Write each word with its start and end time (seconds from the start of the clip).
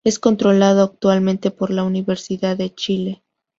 Es 0.03 0.17
controlado 0.17 0.81
actualmente 0.81 1.51
por 1.51 1.69
la 1.69 1.83
Universidad 1.83 2.57
de 2.57 2.73
Chile. 2.73 3.21